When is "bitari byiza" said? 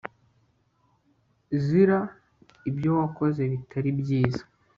3.51-4.41